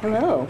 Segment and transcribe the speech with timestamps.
[0.00, 0.48] Hello.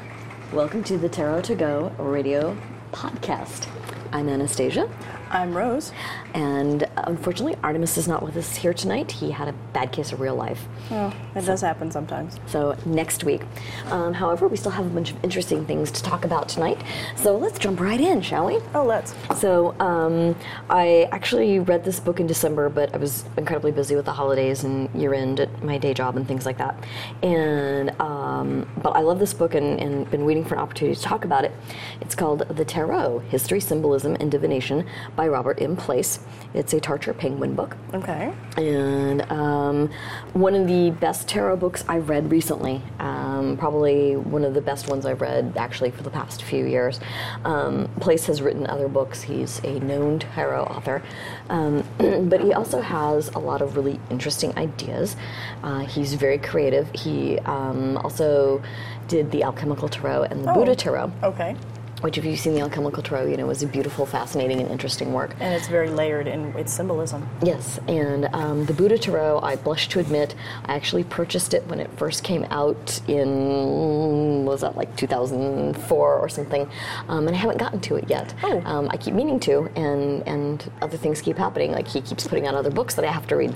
[0.52, 2.54] Welcome to the Tarot to Go radio
[2.92, 3.66] podcast.
[4.12, 4.90] I'm Anastasia,
[5.30, 5.92] I'm Rose.
[6.34, 9.12] and unfortunately, Artemis is not with us here tonight.
[9.12, 10.66] He had a bad case of real life.
[10.90, 12.38] Oh, it does happen sometimes.
[12.46, 13.42] So, next week.
[13.86, 16.82] Um, however, we still have a bunch of interesting things to talk about tonight.
[17.16, 18.58] So, let's jump right in, shall we?
[18.74, 19.14] Oh, let's.
[19.38, 20.34] So, um,
[20.70, 24.64] I actually read this book in December, but I was incredibly busy with the holidays
[24.64, 26.74] and year end at my day job and things like that.
[27.22, 31.02] And, um, but I love this book and, and been waiting for an opportunity to
[31.02, 31.52] talk about it.
[32.00, 34.86] It's called The Tarot History, Symbolism, and Divination
[35.18, 35.74] by Robert M.
[35.74, 36.20] Place.
[36.54, 38.32] It's a Tarcher Penguin book Okay.
[38.56, 39.90] and um,
[40.32, 42.80] one of the best tarot books I've read recently.
[43.00, 47.00] Um, probably one of the best ones I've read actually for the past few years.
[47.44, 49.20] Um, Place has written other books.
[49.22, 51.02] He's a known tarot author,
[51.50, 51.82] um,
[52.28, 55.16] but he also has a lot of really interesting ideas.
[55.64, 56.88] Uh, he's very creative.
[56.94, 58.62] He um, also
[59.08, 61.56] did the alchemical tarot and the Buddha tarot, Okay.
[62.00, 65.12] Which, if you've seen the alchemical tarot, you know is a beautiful, fascinating, and interesting
[65.12, 65.34] work.
[65.40, 67.28] And it's very layered in its symbolism.
[67.42, 71.80] Yes, and um, the Buddha Tarot, I blush to admit, I actually purchased it when
[71.80, 76.68] it first came out in, was that, like 2004 or something,
[77.08, 78.34] um, and I haven't gotten to it yet.
[78.42, 78.62] Oh.
[78.64, 81.72] Um, I keep meaning to, and, and other things keep happening.
[81.72, 83.54] Like he keeps putting out other books that I have to read.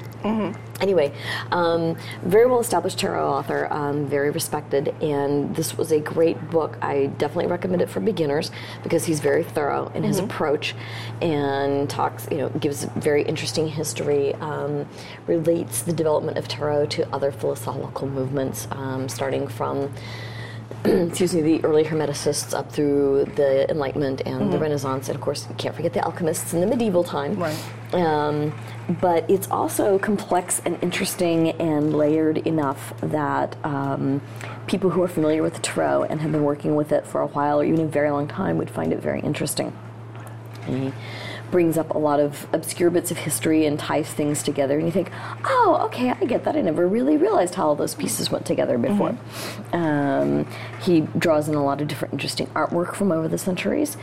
[0.83, 1.12] Anyway,
[1.52, 6.77] um, very well established tarot author, um, very respected, and this was a great book.
[6.83, 8.50] I definitely recommend it for beginners
[8.83, 10.74] because he's very thorough in his approach
[11.20, 14.89] and talks, you know, gives very interesting history, um,
[15.28, 19.92] relates the development of tarot to other philosophical movements, um, starting from
[20.84, 25.46] excuse me, the early Hermeticists up through the Enlightenment and the Renaissance, and of course,
[25.48, 27.34] you can't forget the alchemists in the medieval time.
[27.34, 27.58] Right.
[27.94, 28.52] Um,
[29.00, 34.20] but it's also complex and interesting and layered enough that um,
[34.66, 37.26] people who are familiar with the tarot and have been working with it for a
[37.28, 39.76] while or even a very long time would find it very interesting.
[40.66, 40.92] He
[41.53, 44.90] brings up a lot of obscure bits of history and ties things together, and you
[44.90, 45.13] think,
[45.45, 46.57] oh, okay, I get that.
[46.57, 49.17] I never really realized how all those pieces went together before.
[49.73, 50.46] Um,
[50.83, 53.96] he draws in a lot of different interesting artwork from over the centuries,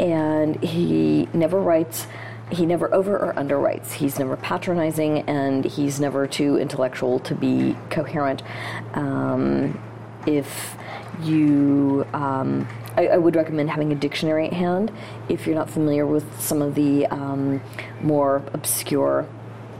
[0.00, 2.08] and he never writes.
[2.50, 3.92] He never over or underwrites.
[3.92, 8.42] He's never patronizing, and he's never too intellectual to be coherent.
[8.94, 9.80] Um,
[10.26, 10.76] if
[11.22, 14.92] you um, I, I would recommend having a dictionary at hand
[15.28, 17.60] if you're not familiar with some of the um,
[18.02, 19.26] more obscure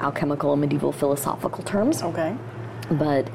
[0.01, 2.03] alchemical and medieval philosophical terms.
[2.03, 2.37] Okay.
[2.91, 3.31] but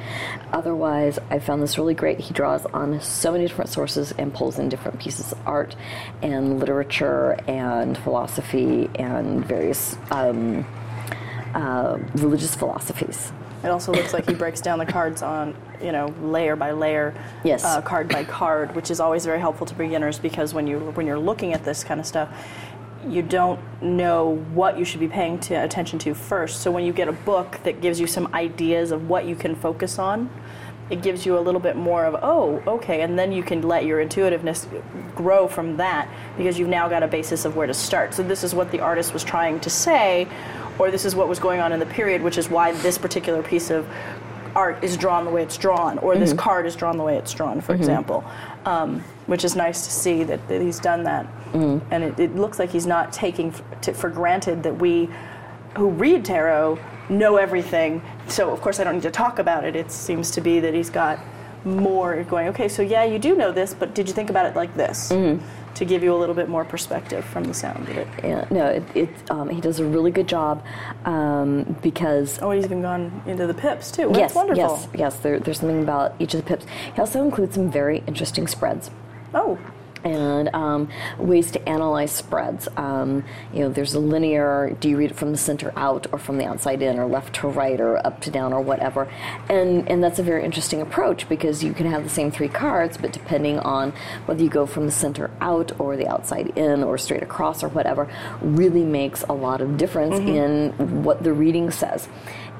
[0.53, 2.19] otherwise i found this really great.
[2.19, 5.75] He draws on so many different sources and pulls in different pieces of art
[6.21, 10.67] and literature and philosophy and various um,
[11.55, 13.31] uh, religious philosophies
[13.63, 17.13] It also looks like he breaks down the cards on, you know, layer by layer,
[17.43, 17.65] Yes.
[17.65, 21.05] uh, card by card, which is always very helpful to beginners because when you when
[21.05, 22.29] you're looking at this kind of stuff,
[23.07, 26.61] you don't know what you should be paying to, attention to first.
[26.61, 29.55] So when you get a book that gives you some ideas of what you can
[29.55, 30.29] focus on,
[30.89, 33.85] it gives you a little bit more of oh okay, and then you can let
[33.85, 34.67] your intuitiveness
[35.15, 38.13] grow from that because you've now got a basis of where to start.
[38.13, 40.27] So this is what the artist was trying to say,
[40.79, 43.43] or this is what was going on in the period, which is why this particular
[43.43, 43.87] piece of
[44.55, 46.39] art is drawn the way it's drawn, or this mm-hmm.
[46.39, 47.81] card is drawn the way it's drawn, for mm-hmm.
[47.81, 48.23] example.
[48.65, 51.25] Um, which is nice to see that, that he's done that.
[51.53, 51.93] Mm-hmm.
[51.93, 55.07] And it, it looks like he's not taking f- to, for granted that we
[55.77, 56.79] who read tarot
[57.09, 58.01] know everything.
[58.27, 59.75] So, of course, I don't need to talk about it.
[59.75, 61.19] It seems to be that he's got
[61.63, 64.55] more going, okay, so yeah, you do know this, but did you think about it
[64.55, 65.11] like this?
[65.75, 68.07] To give you a little bit more perspective from the sound of it.
[68.23, 70.63] Yeah, no, it, it, um, he does a really good job
[71.05, 74.11] um, because Oh, he's even gone into the pips too.
[74.13, 74.61] Yes, wonderful.
[74.61, 75.19] yes, yes.
[75.19, 76.65] There, there's something about each of the pips.
[76.93, 78.91] He also includes some very interesting spreads
[79.33, 79.57] Oh,
[80.03, 82.67] and um, ways to analyze spreads.
[82.77, 83.23] Um,
[83.53, 84.75] you know, there's a linear.
[84.79, 87.35] Do you read it from the center out, or from the outside in, or left
[87.35, 89.11] to right, or up to down, or whatever?
[89.49, 92.97] And and that's a very interesting approach because you can have the same three cards,
[92.97, 93.93] but depending on
[94.25, 97.69] whether you go from the center out, or the outside in, or straight across, or
[97.69, 98.07] whatever,
[98.41, 102.07] really makes a lot of difference in what the reading says.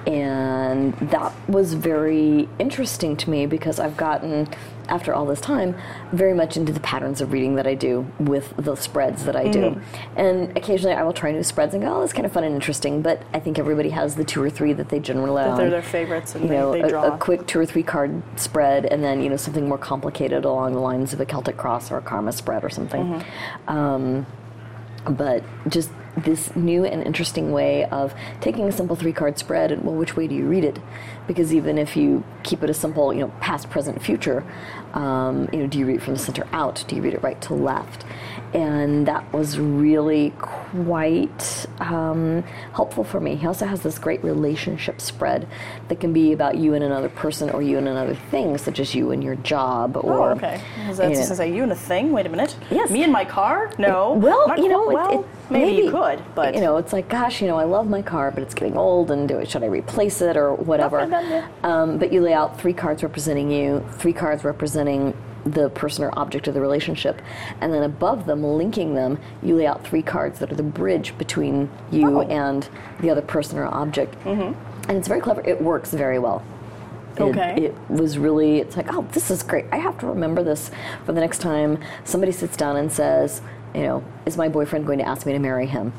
[0.07, 4.47] And that was very interesting to me because I've gotten,
[4.89, 5.75] after all this time,
[6.11, 9.47] very much into the patterns of reading that I do with the spreads that I
[9.47, 9.79] do.
[10.15, 12.55] And occasionally I will try new spreads and go, oh, that's kind of fun and
[12.55, 13.01] interesting.
[13.01, 15.81] But I think everybody has the two or three that they generally that they're their
[15.81, 17.15] favorites and you know, they a- draw.
[17.15, 20.73] a, quick two or three card spread, and then you know something more complicated along
[20.73, 23.03] the lines of a Celtic cross or a Karma spread or something.
[23.03, 23.69] Mm-hmm.
[23.69, 24.25] Um,
[25.05, 25.89] but just
[26.23, 30.15] this new and interesting way of taking a simple three card spread and well which
[30.15, 30.79] way do you read it
[31.27, 34.43] because even if you keep it a simple, you know, past, present, future,
[34.95, 36.83] um, you know, do you read it from the center out?
[36.87, 38.03] Do you read it right to left?
[38.55, 42.41] And that was really quite um,
[42.73, 43.35] helpful for me.
[43.35, 45.47] He also has this great relationship spread
[45.89, 48.95] that can be about you and another person, or you and another thing, such as
[48.95, 50.59] you and your job, or Oh, okay.
[50.89, 52.11] Is that you know, say you and a thing?
[52.11, 52.55] Wait a minute.
[52.71, 52.89] Yes.
[52.89, 53.71] Me and my car?
[53.77, 54.13] No.
[54.13, 57.47] well, you know, it- it, maybe, you could, but you know, it's like, gosh, you
[57.47, 60.37] know, I love my car, but it's getting old, and do should I replace it
[60.37, 61.01] or whatever?
[61.01, 61.47] Okay, then, yeah.
[61.63, 65.15] um, but you lay out three cards representing you, three cards representing
[65.45, 67.21] the person or object of the relationship,
[67.61, 71.17] and then above them, linking them, you lay out three cards that are the bridge
[71.17, 72.21] between you Oh.
[72.21, 72.67] and
[72.99, 74.13] the other person or object.
[74.25, 74.89] Mm-hmm.
[74.89, 75.41] And it's very clever.
[75.41, 76.43] It works very well.
[77.15, 77.65] It, Okay.
[77.65, 79.65] It was really, it's like, oh, this is great.
[79.71, 80.71] I have to remember this
[81.05, 83.41] for the next time somebody sits down and says,
[83.75, 85.93] you know, is my boyfriend going to ask me to marry him?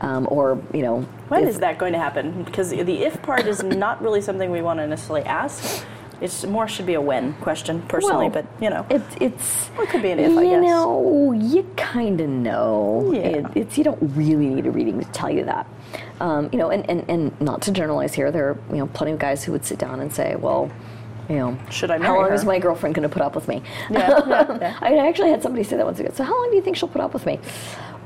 [0.00, 2.42] Um, or, you know, when if- is that going to happen?
[2.44, 5.84] Because the if part is not really something we want to necessarily ask.
[6.20, 8.86] It's more should be a when question personally, Well, but you know.
[8.88, 9.68] It, it's.
[9.76, 10.62] Well, it could be an if, I You guess.
[10.62, 13.10] know, you kind of know.
[13.12, 13.20] Yeah.
[13.20, 15.66] It, it's you don't really need a reading to tell you that.
[16.20, 19.12] Um, you know, and, and, and not to generalize here, there are you know plenty
[19.12, 20.70] of guys who would sit down and say, well,
[21.28, 22.34] you know, Should I how long her?
[22.34, 23.62] is my girlfriend going to put up with me?
[23.90, 24.78] Yeah, yeah, yeah.
[24.80, 26.10] I actually had somebody say that once ago.
[26.14, 27.38] So how long do you think she'll put up with me?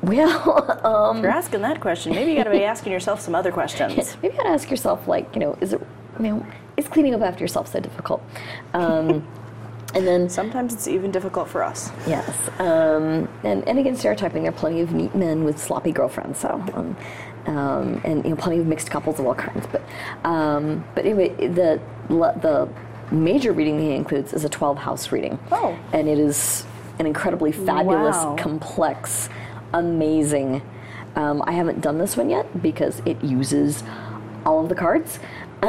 [0.03, 3.35] Well, um, If you're asking that question, maybe you got to be asking yourself some
[3.35, 4.17] other questions.
[4.23, 5.81] maybe you got to ask yourself, like, you know, is it,
[6.19, 8.23] you know, is cleaning up after yourself so difficult?
[8.75, 9.27] Um,
[9.95, 11.91] and then Sometimes it's even difficult for us.
[12.07, 14.43] Yes, um, and and again, stereotyping.
[14.43, 16.41] There are plenty of neat men with sloppy girlfriends.
[16.41, 16.95] So, um,
[17.47, 19.67] um, and you know, plenty of mixed couples of all kinds.
[19.67, 19.83] But
[20.29, 22.69] um, but anyway, the the
[23.11, 25.39] major reading he includes is a twelve house reading.
[25.53, 25.79] Oh.
[25.93, 26.65] and it is
[26.99, 28.37] an incredibly fabulous, Wow.
[28.39, 29.29] complex,
[29.73, 30.63] amazing.
[31.17, 33.83] Um, I haven't done this one yet because it uses
[34.45, 35.19] all of the cards,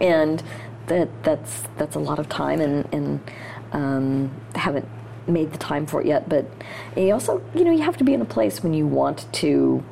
[0.00, 0.42] and
[0.86, 3.20] that that's that's a lot of time, and and
[3.72, 4.88] um, haven't
[5.26, 6.28] made the time for it yet.
[6.28, 6.44] But
[6.96, 9.82] you also, you know, you have to be in a place when you want to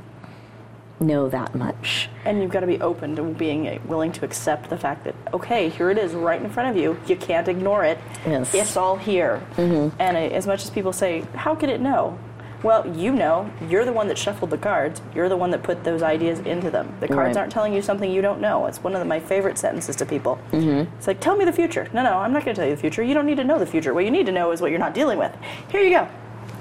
[1.00, 2.08] know that much.
[2.25, 5.69] And you've got to be open to being willing to accept the fact that, okay,
[5.69, 6.99] here it is right in front of you.
[7.06, 7.99] You can't ignore it.
[8.26, 8.55] Yes.
[8.55, 9.43] It's all here.
[9.56, 10.00] Mm-hmm.
[10.00, 12.19] And as much as people say, how could it know?
[12.62, 13.50] Well, you know.
[13.70, 15.00] You're the one that shuffled the cards.
[15.14, 16.94] You're the one that put those ideas into them.
[17.00, 17.41] The cards Right.
[17.41, 18.67] aren't telling you something you don't know.
[18.67, 20.38] It's one of the, my favorite sentences to people.
[20.52, 20.94] Mm-hmm.
[20.99, 21.88] It's like, tell me the future.
[21.94, 23.02] No, no, I'm not going to tell you the future.
[23.02, 23.94] You don't need to know the future.
[23.94, 25.35] What you need to know is what you're not dealing with.
[25.70, 26.06] Here you go.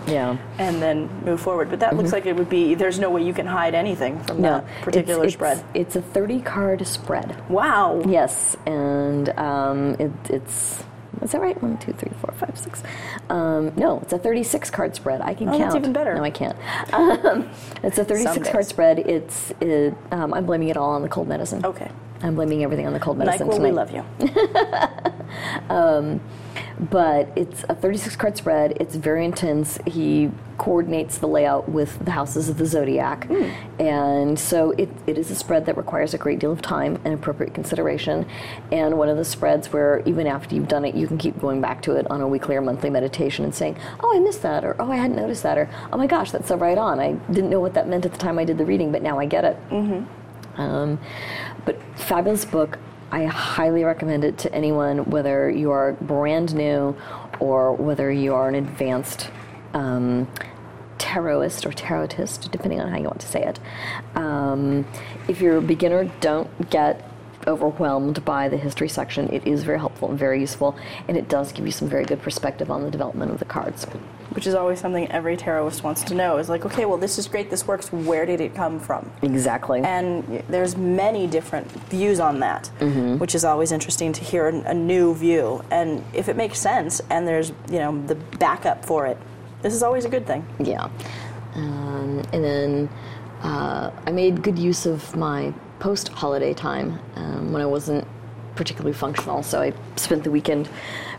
[0.07, 0.38] Yeah.
[0.57, 1.69] And then move forward.
[1.69, 4.38] But that looks like it would be, there's no way you can hide anything from
[4.40, 4.42] Mm-hmm.
[4.44, 5.63] No, that particular it's, spread.
[5.74, 7.50] It's, it's a 30 card spread.
[7.50, 8.01] Wow.
[8.07, 10.84] Yes, and um, it, it's
[11.22, 11.62] is that right?
[11.62, 12.81] One, two, three, four, five, six.
[13.30, 15.22] Um, no, it's a 36 card spread.
[15.22, 15.63] I can Oh, count.
[15.63, 16.16] that's even better.
[16.16, 16.56] No, I can't.
[16.94, 17.50] Um,
[17.84, 19.00] it's a 36 Some card spread.
[19.00, 21.66] It's it, um, I'm blaming it all on the cold medicine.
[21.66, 21.90] Okay.
[22.21, 23.75] I'm blaming everything on the cold medicine Nyquil, we tonight.
[23.75, 24.04] love you.
[26.89, 28.77] but it's a 36 card spread.
[28.80, 29.80] It's very intense.
[29.86, 33.44] He coordinates the layout with the houses of the zodiac, Hmm.
[33.81, 37.13] and so it, it is a spread that requires a great deal of time and
[37.13, 38.25] appropriate consideration.
[38.72, 41.62] And one of the spreads where even after you've done it, you can keep going
[41.62, 44.65] back to it on a weekly or monthly meditation and saying, "Oh, I missed that,"
[44.65, 47.00] or "Oh, I hadn't noticed that," or "Oh my gosh, that's so right on.
[47.00, 49.18] I didn't know what that meant at the time I did the reading, but now
[49.19, 49.57] I get it."
[50.60, 51.00] Um,
[51.66, 52.78] but fabulous book.
[53.12, 56.96] I highly recommend it to anyone, whether you are brand new
[57.40, 59.32] or whether you are an advanced
[59.74, 60.28] um,
[61.00, 63.60] tarotist or tarotist, depending on how you want to say it.
[64.16, 64.86] Um,
[65.28, 67.09] if you're a beginner, don't get
[67.48, 69.29] overwhelmed by the history section.
[69.34, 70.75] It is very helpful and very useful,
[71.08, 73.86] and it does give you some very good perspective on the development of the cards.
[74.31, 76.38] Which is always something every tarotist wants to know.
[76.38, 77.50] Is like, okay, well, this is great.
[77.50, 77.91] This works.
[77.91, 79.12] Where did it come from?
[79.24, 79.81] Exactly.
[79.81, 83.17] And there's many different views on that, Mm-hmm.
[83.17, 85.63] which is always interesting to hear a new view.
[85.72, 89.17] And if it makes sense and there's you know the backup for it,
[89.63, 90.46] this is always a good thing.
[90.60, 90.89] Yeah.
[91.55, 92.89] Um, and then
[93.41, 98.07] uh, I made good use of my post holiday time um, when I wasn't
[98.55, 99.43] particularly functional.
[99.43, 100.69] So I spent the weekend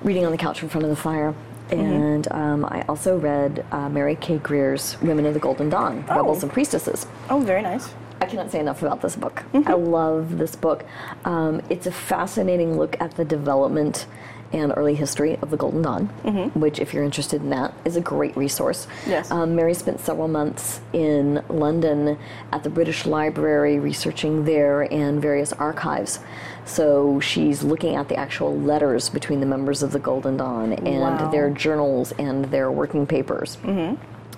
[0.03, 1.35] reading on the couch in front of the fire.
[1.71, 4.39] And um, I also read uh, Mary K.
[4.39, 7.07] Greer's Women of the Golden Dawn, Rebels and Priestesses.
[7.29, 7.95] Oh, very nice.
[8.21, 9.45] I cannot say enough about this book.
[9.55, 10.85] I love this book.
[11.25, 14.07] Um, it's a fascinating look at the development
[14.53, 16.07] and early history of the Golden Dawn,
[16.55, 18.87] which, if you're interested in that, is a great resource.
[19.07, 19.31] Yes.
[19.31, 22.19] Um, Mary spent several months in London
[22.53, 26.19] at the British Library researching there and various archives.
[26.65, 31.01] So she's looking at the actual letters between the members of the Golden Dawn and
[31.01, 31.31] Wow.
[31.31, 33.57] their journals and their working papers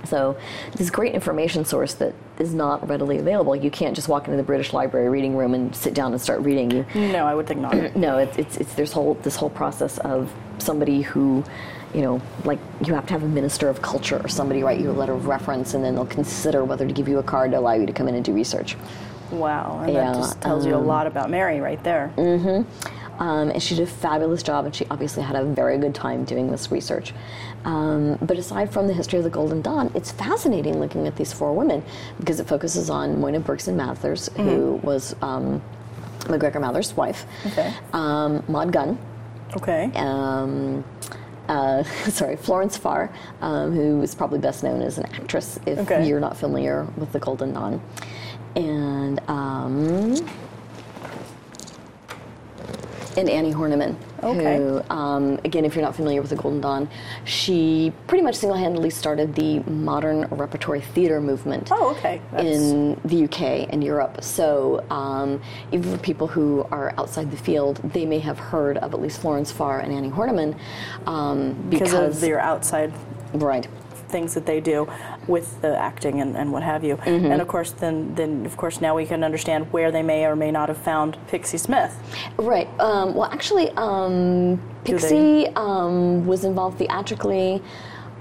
[0.05, 0.37] So,
[0.77, 3.55] this great information source that is not readily available.
[3.55, 6.41] You can't just walk into the British Library reading room and sit down and start
[6.41, 6.71] reading.
[6.71, 7.75] You, No, I would think not.
[7.97, 11.45] no, it's, it's, it's there's whole this whole process of somebody who,
[11.95, 14.91] you know, like you have to have a minister of culture or somebody write you
[14.91, 17.59] a letter of reference, and then they'll consider whether to give you a card to
[17.59, 18.77] allow you to come in and do research.
[19.31, 22.13] wow, and Yeah, that just tells you a um, lot about Mary right there.
[22.17, 23.02] Mm-hmm.
[23.23, 26.25] Um, and she did a fabulous job, and she obviously had a very good time
[26.25, 27.15] doing this research.
[27.65, 31.33] Um, but aside from the history of the Golden Dawn, it's fascinating looking at these
[31.33, 31.85] four women
[32.19, 35.63] because it focuses on Moina Bergson Mathers, who was um,
[36.29, 37.73] MacGregor Mather's wife, Okay.
[37.93, 38.99] um, Maud Gonne,
[39.57, 39.93] Okay.
[39.95, 40.83] um,
[41.49, 43.09] uh, sorry, Florence Farr,
[43.41, 46.05] um, who is probably best known as an actress if Okay.
[46.09, 47.81] you're not familiar with the Golden Dawn.
[48.57, 50.17] And um,
[53.17, 54.57] and Annie Horniman, Okay.
[54.57, 56.89] who, um, again, if you're not familiar with the Golden Dawn,
[57.25, 62.21] she pretty much single-handedly started the modern repertory theater movement Oh, okay.
[62.31, 64.23] That's- in the UK and Europe.
[64.23, 65.41] So um,
[65.73, 69.21] even for people who are outside the field, they may have heard of at least
[69.21, 70.55] Florence Farr and Annie Horniman
[71.07, 72.93] um, because, because, of their outside
[73.35, 73.67] right.
[74.13, 74.87] Things that they do
[75.27, 76.97] with the acting and, and what have you.
[76.97, 77.33] Mm-hmm.
[77.33, 80.37] And of course, then, then of course now we can understand where they may or
[80.37, 81.97] may not have found Pixie Smith.
[82.37, 82.69] Right.
[82.79, 87.63] Um, well, actually, um, Pixie um, was involved theatrically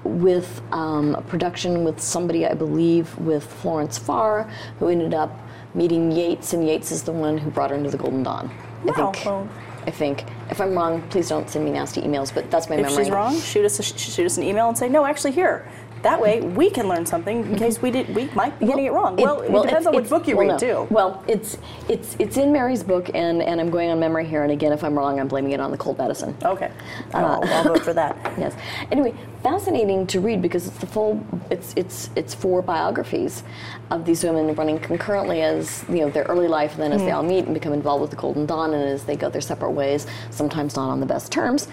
[0.04, 5.38] with um, a production with somebody, I believe, with Florence Farr, who ended up
[5.76, 8.50] meeting Yeats, and Yeats is the one who brought her into the Golden Dawn.
[8.88, 9.26] I think.
[9.26, 9.50] well-
[9.88, 10.26] I think.
[10.52, 12.34] If I'm wrong, please don't send me nasty emails.
[12.34, 13.06] But that's my If memory.
[13.06, 15.06] she's wrong, shoot us a, shoot us an email and say no.
[15.06, 15.68] Actually, here.
[16.02, 18.92] That way, we can learn something in case we did we might be getting it
[18.92, 19.16] wrong.
[19.18, 20.86] well, it, depends on which book you well, read no.
[20.86, 20.94] too.
[20.94, 24.42] Well, it's it's it's in Mary's book, and and I'm going on memory here.
[24.42, 26.36] And again, if I'm wrong, I'm blaming it on the cold medicine.
[26.44, 26.72] Okay,
[27.14, 28.18] uh, I'll, I'll vote for that.
[28.42, 28.56] Yes.
[28.92, 31.24] Anyway, fascinating to read because it's the full.
[31.52, 33.44] It's it's it's four biographies
[33.92, 37.12] of these women running concurrently as you know their early life, and then as they
[37.12, 39.72] all meet and become involved with the Golden Dawn, and as they go their separate
[39.72, 41.68] ways, sometimes not on the best terms.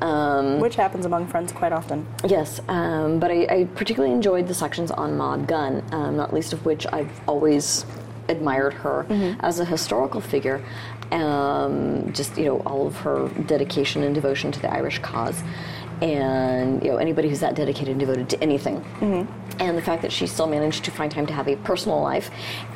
[0.00, 2.06] Um, Which happens among friends quite often.
[2.26, 6.52] Yes, um, but I, I particularly enjoyed the sections on Maud Gonne, um, not least
[6.52, 7.84] of which I've always
[8.28, 9.06] admired her
[9.40, 10.62] as a historical figure.
[11.12, 15.42] Um, just you know, all of her dedication and devotion to the Irish cause,
[16.00, 19.26] and you know, anybody who's that dedicated and devoted to anything.
[19.60, 22.30] And the fact that she still managed to find time to have a personal life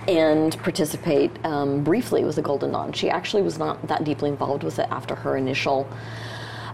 [0.06, 2.92] and participate um, briefly with the Golden Dawn.
[2.92, 5.88] She actually was not that deeply involved with it after her initial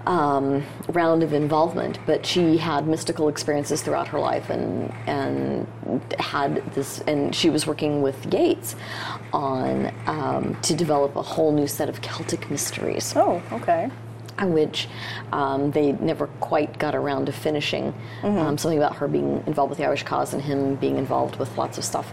[0.07, 5.67] um, round of involvement, but she had mystical experiences throughout her life, and and
[6.19, 8.77] had this, and she was working with Yeats
[9.33, 13.91] on um, to develop a whole new set of Celtic mysteries, Oh, okay.
[14.49, 14.89] Which
[15.33, 17.93] um, they never quite got around to finishing.
[18.23, 21.57] Um, something about her being involved with the Irish cause and him being involved with
[21.59, 22.13] lots of stuff.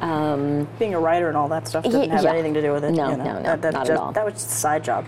[0.00, 2.32] Um, Being a writer and all that stuff didn't Ye- have yeah.
[2.32, 2.90] anything to do with it.
[2.90, 3.24] No, you know.
[3.24, 4.12] no, no, That, that not at all.
[4.12, 5.06] That was just a side job.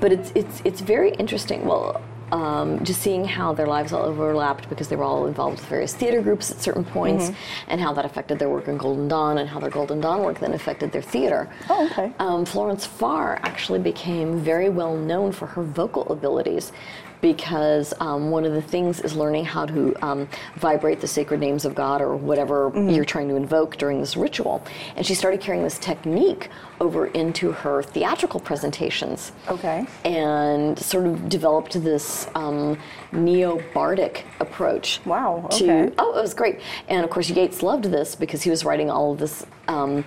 [0.00, 1.66] but it's it's it's very interesting.
[1.66, 2.00] Well,
[2.32, 5.94] um, just seeing how their lives all overlapped because they were all involved with various
[5.94, 7.30] theater groups at certain points,
[7.68, 10.40] and how that affected their work in Golden Dawn, and how their Golden Dawn work
[10.40, 11.48] then affected their theater.
[11.68, 12.12] Oh, okay.
[12.18, 16.72] Um, Florence Farr actually became very well known for her vocal abilities.
[17.20, 21.64] Because um, one of the things is learning how to um, vibrate the sacred names
[21.64, 24.62] of God or whatever you're trying to invoke during this ritual.
[24.96, 29.86] And she started carrying this technique over into her theatrical presentations Okay.
[30.04, 32.78] and sort of developed this um,
[33.12, 35.00] neo-bardic approach.
[35.06, 35.94] Wow, To okay.
[35.98, 39.12] oh, it was great, and of course Yeats loved this because he was writing all
[39.12, 39.46] of this.
[39.68, 40.04] Um,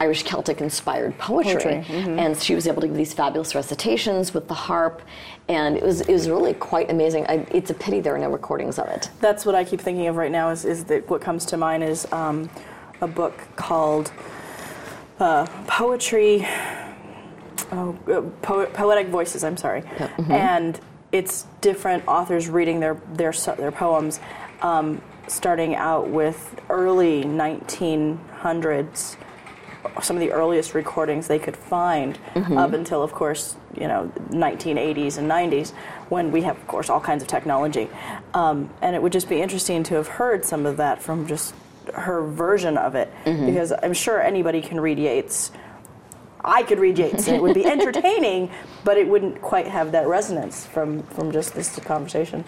[0.00, 2.18] Irish Celtic inspired poetry, Poetry, mm-hmm.
[2.18, 5.02] and she was able to give these fabulous recitations with the harp,
[5.48, 7.26] and it was it was really quite amazing.
[7.26, 9.10] I, it's a pity there are no recordings of it.
[9.20, 10.50] That's what I keep thinking of right now.
[10.50, 12.48] Is, is that what comes to mind is um,
[13.00, 14.12] a book called
[15.18, 16.46] uh, Poetry.
[17.70, 19.42] Oh, uh, po- poetic voices.
[19.42, 19.82] I'm sorry,
[20.30, 20.78] and
[21.10, 24.20] it's different authors reading their their their poems,
[24.62, 29.16] um, starting out with early 1900s
[30.02, 35.18] some of the earliest recordings they could find up until of course you know 1980s
[35.18, 35.72] and 90s
[36.08, 37.88] when we have of course all kinds of technology.
[38.34, 41.54] Um, and it would just be interesting to have heard some of that from just
[41.94, 45.50] her version of it because i'm sure anybody can read yeats.
[46.44, 48.50] I could read yeats and it would be entertaining
[48.84, 52.44] but it wouldn't quite have that resonance from from just this conversation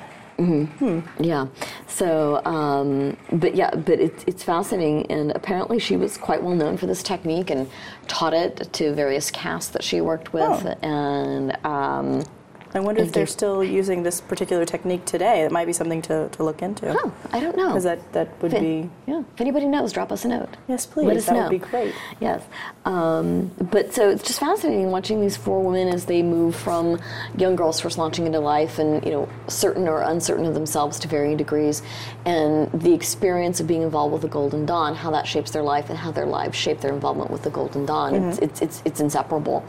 [1.19, 1.47] Yeah.
[1.87, 6.77] So, um, but yeah, but it's it's fascinating, and apparently she was quite well known
[6.77, 7.69] for this technique and
[8.09, 10.75] taught it to various casts that she worked with, Oh.
[10.83, 12.25] and um,
[12.73, 15.43] I wonder if they're give- still using this particular technique today.
[15.43, 16.95] It might be something to, to look into.
[16.97, 17.69] Oh, I don't know.
[17.69, 18.91] Because that, that would If- be.
[19.07, 19.21] Yeah.
[19.35, 20.57] If anybody knows, drop us a note.
[20.69, 21.07] Yes, please.
[21.07, 21.43] Let us that know.
[21.43, 21.95] would be great.
[22.21, 22.43] Yes.
[22.85, 27.01] Um, but so it's just fascinating watching these four women as they move from
[27.37, 31.09] young girls first launching into life and, you know, certain or uncertain of themselves to
[31.09, 31.83] varying degrees,
[32.25, 35.91] and the experience of being involved with the Golden Dawn, how that shapes their life
[35.91, 38.15] and how their lives shape their involvement with the Golden Dawn.
[38.15, 39.65] It's, it's, it's, it's inseparable,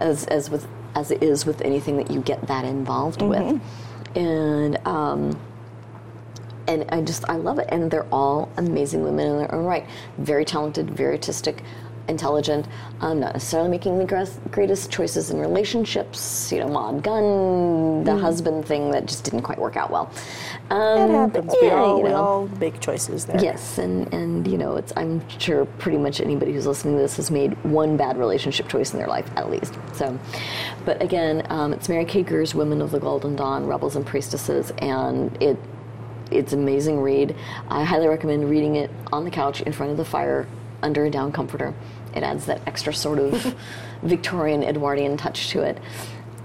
[0.00, 3.60] as, as, with, as it is with anything that you get that involved with.
[4.14, 5.38] And, um,
[6.68, 7.66] and I just I love it.
[7.70, 9.86] And they're all amazing women in their own right.
[10.18, 11.62] Very talented, very artistic,
[12.08, 12.66] intelligent.
[13.00, 16.50] Um, not necessarily making the greatest choices in relationships.
[16.52, 20.10] You know, Maud Gonne, the husband thing that just didn't quite work out well.
[20.70, 21.54] Um, It happens.
[21.60, 23.42] we, yeah, all, you we all make choices there.
[23.42, 27.16] Yes, and, and you know, it's I'm sure pretty much anybody who's listening to this
[27.16, 29.74] has made one bad relationship choice in their life at least.
[29.94, 30.18] So,
[30.84, 32.22] but again, um, it's Mary K.
[32.22, 35.58] Greer's Women of the Golden Dawn, Rebels and Priestesses, and it
[36.30, 37.36] it's amazing read.
[37.68, 40.46] I highly recommend reading it on the couch in front of the fire
[40.82, 41.74] under a down comforter.
[42.14, 43.54] It adds that extra sort of
[44.02, 45.78] Victorian Edwardian touch to it.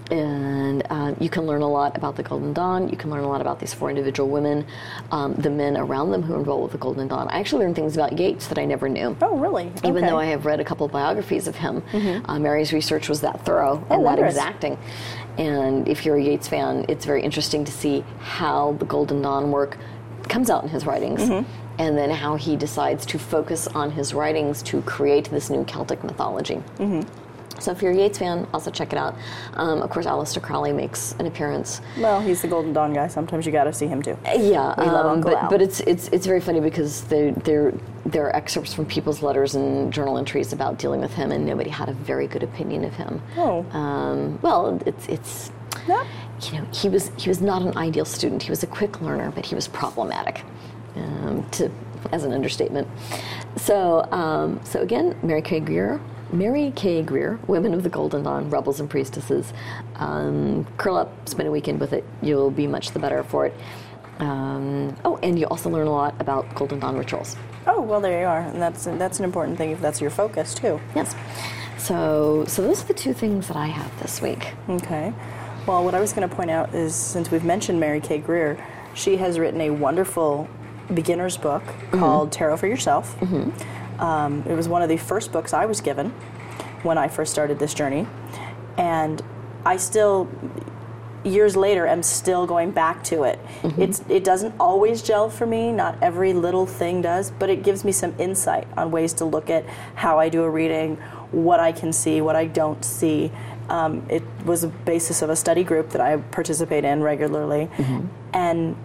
[0.10, 2.88] And uh, you can learn a lot about the Golden Dawn.
[2.88, 4.66] You can learn a lot about these four individual women,
[5.12, 7.28] um, the men around them who are involved with the Golden Dawn.
[7.28, 9.18] I actually learned things about Yeats that I never knew.
[9.22, 9.66] Oh, really?
[9.66, 9.90] Even Okay.
[9.90, 10.06] Mm-hmm.
[10.08, 11.84] though I have read a couple of biographies of him,
[12.26, 14.78] uh, Mary's research was that thorough Oh, and that exacting.
[15.38, 19.52] And if you're a Yeats fan, it's very interesting to see how the Golden Dawn
[19.52, 19.78] work
[20.30, 21.22] comes out in his writings.
[21.22, 21.52] Mm-hmm.
[21.80, 26.04] And then how he decides to focus on his writings to create this new Celtic
[26.04, 26.56] mythology.
[26.78, 27.08] Mm-hmm.
[27.60, 29.16] So if you're a Yeats fan, also check it out.
[29.54, 31.82] Um, of course, Aleister Crowley makes an appearance.
[31.98, 33.08] Well, he's the Golden Dawn guy.
[33.08, 34.18] Sometimes you got to see him too.
[34.26, 35.50] Yeah, We love um, Uncle but, Al.
[35.50, 37.74] but it's it's it's very funny because there there
[38.06, 41.70] there are excerpts from people's letters and journal entries about dealing with him, and nobody
[41.72, 43.22] had a very good opinion of him.
[43.38, 43.66] Oh.
[43.72, 45.52] Um, well, it's it's
[45.88, 46.06] Yeah.
[46.44, 48.44] you know he was he was not an ideal student.
[48.44, 50.44] He was a quick learner, but he was problematic.
[50.98, 51.72] Um, to
[52.12, 52.88] as an understatement.
[53.56, 55.60] So um, so again, Mary K.
[55.60, 56.02] Greer.
[56.32, 57.02] Mary K.
[57.04, 59.54] Greer, Women of the Golden Dawn, Rebels and Priestesses.
[59.96, 62.04] Um, curl up, spend a weekend with it.
[62.22, 63.54] You'll be much the better for it.
[64.20, 67.38] Um, oh, and you also learn a lot about Golden Dawn rituals.
[67.66, 68.42] Oh, well, there you are.
[68.42, 70.82] And that's, that's an important thing if that's your focus too.
[70.96, 71.16] Yes.
[71.78, 74.54] So, so those are the two things that I have this week.
[74.68, 75.14] Okay.
[75.66, 78.18] Well, what I was going to point out is since we've mentioned Mary K.
[78.18, 78.62] Greer,
[78.96, 80.50] she has written a wonderful
[80.94, 83.16] beginner's book called Tarot for Yourself.
[84.00, 86.12] Um, it was one of the first books I was given
[86.84, 88.06] when I first started this journey.
[88.78, 89.22] And
[89.66, 90.30] I still,
[91.24, 93.40] years later, am still going back to it.
[93.82, 97.84] It's, it doesn't always gel for me, not every little thing does, but it gives
[97.84, 100.98] me some insight on ways to look at how I do a reading,
[101.32, 103.32] what I can see, what I don't see.
[103.70, 107.68] Um, it was a basis of a study group that I participate in regularly.
[108.34, 108.76] And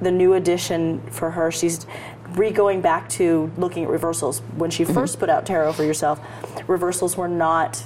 [0.00, 1.86] the new addition for her, she's
[2.30, 4.40] re going back to looking at reversals.
[4.56, 6.20] When she first put out Tarot for Yourself,
[6.68, 7.84] reversals were not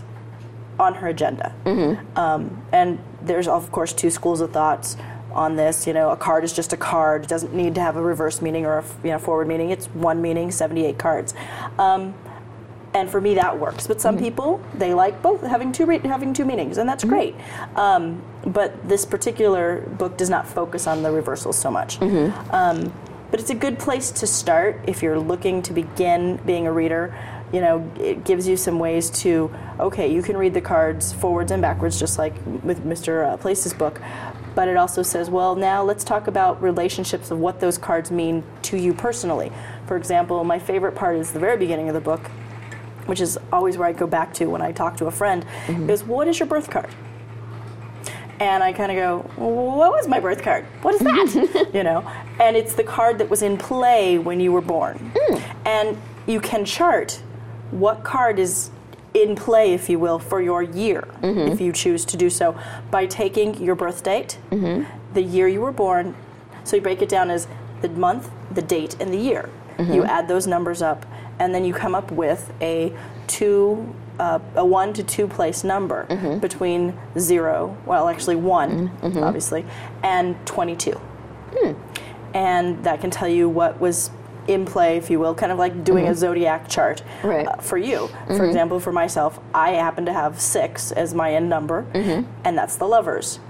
[0.78, 1.54] on her agenda.
[2.16, 4.96] Um, and there's, of course, two schools of thoughts
[5.32, 5.86] on this.
[5.86, 8.42] You know, a card is just a card, it doesn't need to have a reverse
[8.42, 9.70] meaning or a you know, forward meaning.
[9.70, 11.34] It's one meaning, 78 cards.
[11.78, 12.14] Um,
[12.94, 13.86] and for me that works.
[13.86, 17.34] But some people they like both having two re- having two meanings and that's great.
[17.76, 22.00] Um, but this particular book does not focus on the reversals so much.
[22.50, 22.92] Um,
[23.30, 27.16] but it's a good place to start if you're looking to begin being a reader.
[27.50, 31.50] You know it gives you some ways to okay you can read the cards forwards
[31.52, 34.00] and backwards just like with mr uh, place's book.
[34.54, 38.42] But it also says well now let's talk about relationships of what those cards mean
[38.62, 39.50] to you personally.
[39.86, 42.30] For example my favorite part is the very beginning of the book
[43.06, 45.90] which is always where I go back to when I talk to a friend, mm-hmm.
[45.90, 46.90] is what is your birth card?
[48.40, 50.64] And I kind of go, what was my birth card?
[50.82, 51.70] What is that?
[51.74, 52.00] you know,
[52.40, 55.42] and it's the card that was in play when you were born, mm.
[55.64, 57.22] and you can chart
[57.70, 58.70] what card is
[59.14, 61.52] in play, if you will, for your year, mm-hmm.
[61.52, 62.58] if you choose to do so,
[62.90, 64.84] by taking your birth date, mm-hmm.
[65.14, 66.14] the year you were born.
[66.64, 67.46] So you break it down as
[67.82, 69.50] the month, the date, and the year.
[69.78, 71.04] You add those numbers up,
[71.42, 72.92] and then you come up with a
[73.26, 76.38] two, uh, a one to two place number mm-hmm.
[76.38, 79.18] between zero, well, actually one, mm-hmm.
[79.18, 79.66] obviously,
[80.04, 80.92] and 22.
[80.92, 81.72] Hmm.
[82.32, 84.12] And that can tell you what was
[84.46, 86.18] in play, if you will, kind of like doing a mm-hmm.
[86.18, 87.44] zodiac chart Right.
[87.44, 88.08] uh, for you.
[88.28, 91.86] For example, for myself, I happen to have six as my end number,
[92.44, 93.40] and that's the lovers.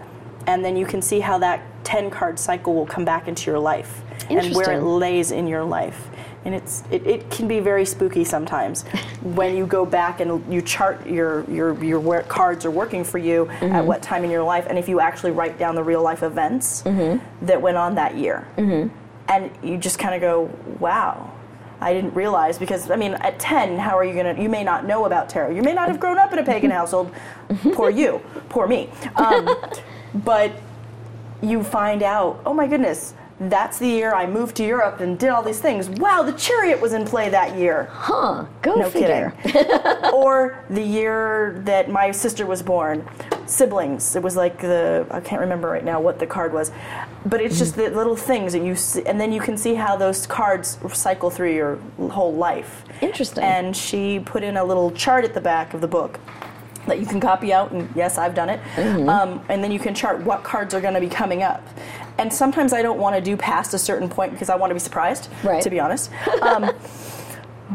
[0.46, 3.61] And then you can see how that 10 card cycle will come back into your
[3.61, 6.09] life and where it lays in your life.
[6.44, 8.85] And it's it, it can be very spooky sometimes.
[9.22, 13.18] When you go back and you chart your your your where cards are working for
[13.18, 13.72] you Mm-hmm.
[13.72, 16.22] at what time in your life and if you actually write down the real life
[16.24, 17.46] events Mm-hmm.
[17.46, 18.46] that went on that year.
[19.28, 20.50] And you just kind of go
[20.81, 21.31] wow
[21.81, 24.64] I didn't realize because I mean at 10 how are you going to you may
[24.64, 25.50] not know about tarot.
[25.50, 27.12] You may not have grown up in a pagan household.
[27.72, 28.20] Poor you.
[28.48, 28.88] Poor me.
[29.16, 29.48] Um,
[30.24, 30.50] but
[31.42, 33.14] you find out, oh my goodness,
[33.50, 35.88] that's the year I moved to Europe and did all these things.
[35.88, 37.88] Wow, the chariot was in play that year.
[37.90, 39.33] Huh, go No figure.
[39.42, 39.70] kidding.
[40.12, 43.09] or the year that my sister was born.
[43.46, 44.16] Siblings.
[44.16, 46.70] It was like the I can't remember right now what the card was,
[47.26, 49.96] but it's just the little things that you see, and then you can see how
[49.96, 51.76] those cards cycle through your
[52.11, 52.85] whole life.
[53.00, 53.42] Interesting.
[53.44, 56.18] And she put in a little chart at the back of the book
[56.87, 58.61] that you can copy out, and yes, I've done it.
[58.74, 59.09] Mm-hmm.
[59.09, 61.64] Um, and then you can chart what cards are going to be coming up.
[62.18, 64.75] And sometimes I don't want to do past a certain point because I want to
[64.75, 65.62] be surprised, Right.
[65.62, 66.11] to be honest.
[66.42, 66.70] Um,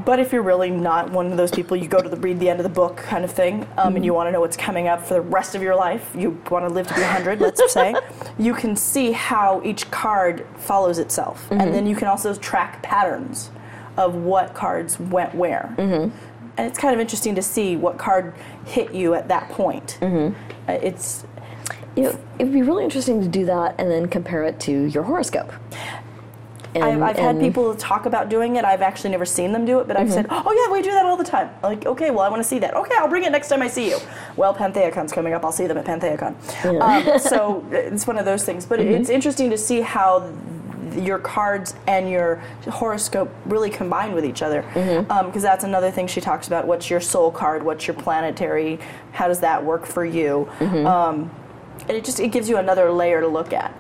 [0.06, 2.50] but if you're really not one of those people, you go to the read the
[2.50, 4.88] end of the book kind of thing, um, and you want to know what's coming
[4.88, 6.12] up for the rest of your life.
[6.16, 7.96] You want to live to be 100, let's say.
[8.38, 13.50] You can see how each card follows itself, and then you can also track patterns
[13.98, 15.74] of what cards went where.
[15.80, 18.34] And it's kind of interesting to see what card
[18.66, 19.98] hit you at that point.
[20.02, 21.24] Uh, it's
[21.98, 24.72] You know, it would be really interesting to do that and then compare it to
[24.72, 25.52] your horoscope.
[26.76, 28.66] And, I've, I've had people talk about doing it.
[28.66, 30.14] I've actually never seen them do it, but I've mm-hmm.
[30.14, 32.48] said, "Oh yeah, we do that all the time." Like, okay, well, I want to
[32.48, 32.76] see that.
[32.76, 33.98] Okay, I'll bring it next time I see you.
[34.36, 35.44] Well, Pantheacon's coming up.
[35.44, 36.36] I'll see them at Pantheacon.
[36.80, 38.66] Um, so it's one of those things.
[38.66, 38.94] But mm-hmm.
[38.94, 40.32] it's interesting to see how
[40.92, 42.36] th- your cards and your
[42.70, 45.10] horoscope really combine with each other, mm-hmm.
[45.12, 46.68] um, because that's another thing she talks about.
[46.68, 47.64] What's your soul card?
[47.64, 48.78] What's your planetary?
[49.14, 50.48] How does that work for you?
[50.60, 51.32] Um,
[51.88, 53.74] and it just it gives you another layer to look at.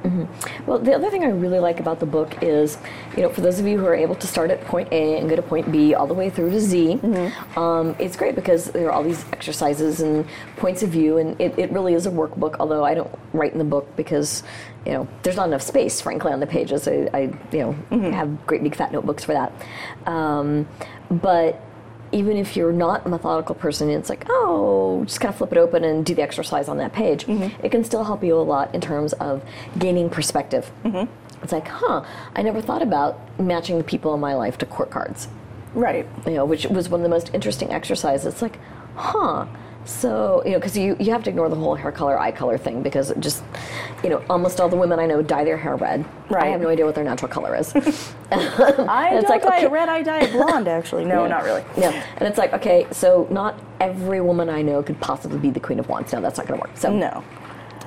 [0.66, 2.78] Well, the other thing I really like about the book is,
[3.16, 5.30] you know, for those of you who are able to start at point A and
[5.30, 7.00] go to point B all the way through to Z,
[7.56, 10.26] um, it's great because there are all these exercises and
[10.58, 12.58] points of view, and it, it really is a workbook.
[12.60, 14.44] Although I don't write in the book because,
[14.86, 16.88] you know, there's not enough space, frankly, on the pages.
[16.88, 19.54] I, I you know, have great big fat notebooks for that.
[20.06, 20.68] Um,
[21.10, 21.62] but
[22.12, 25.58] even if you're not a methodical person, it's like, oh, just kind of flip it
[25.58, 27.26] open and do the exercise on that page.
[27.26, 27.66] Mm-hmm.
[27.66, 29.44] It can still help you a lot in terms of
[29.78, 30.72] gaining perspective.
[30.84, 31.12] Mm-hmm.
[31.44, 32.04] It's like, huh,
[32.36, 35.28] I never thought about matching the people in my life to court cards,
[35.74, 36.08] Right.
[36.26, 38.26] you know, which was one of the most interesting exercises.
[38.34, 38.58] It's like,
[38.96, 39.46] huh.
[39.88, 42.58] So, you know, because you, you have to ignore the whole hair color, eye color
[42.58, 43.42] thing because just,
[44.04, 46.06] you know, almost all the women I know dye their hair red.
[46.30, 46.44] Right.
[46.44, 47.74] I have no idea what their natural color is.
[48.32, 49.66] I don't like, dye okay.
[49.66, 49.88] it red.
[49.88, 50.68] I dye it blonde.
[50.68, 51.30] Actually, no, Yeah.
[51.30, 51.64] not really.
[51.78, 55.62] Yeah, and it's like, okay, so not every woman I know could possibly be the
[55.62, 56.12] Queen of Wands.
[56.12, 56.76] No, that's not going to work.
[56.78, 57.24] So No.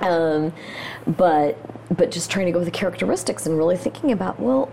[0.00, 0.52] um,
[1.18, 1.58] but
[1.94, 4.70] but just trying to go with the characteristics and really thinking about, well,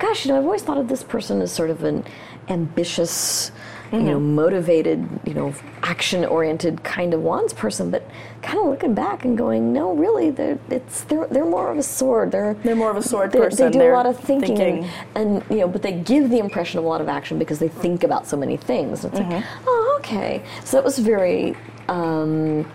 [0.00, 2.04] gosh, you know, I've always thought of this person as sort of an
[2.48, 3.52] ambitious,
[3.92, 4.34] you know, mm-hmm.
[4.34, 8.08] motivated, you know, action-oriented kind of wands person, but
[8.42, 11.82] kind of looking back and going, no, really, they're it's they're they're more of a
[11.82, 12.32] sword.
[12.32, 13.66] They're They're more of a sword they, person.
[13.66, 14.90] They do They're a lot of thinking, thinking.
[15.14, 17.58] And, and you know, but they give the impression of a lot of action because
[17.58, 19.04] they think about so many things.
[19.04, 19.64] It's like, mm-hmm.
[19.66, 20.42] oh, okay.
[20.64, 21.56] So that was very
[21.88, 22.70] um,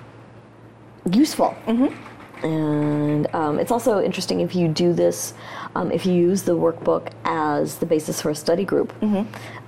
[1.12, 1.56] useful.
[1.68, 1.96] Mm-hmm.
[2.44, 5.34] And um, it's also interesting if you do this,
[5.76, 8.94] um, if you use the workbook as the basis for a study group,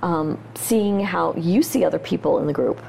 [0.02, 2.82] um, seeing how you see other people in the group,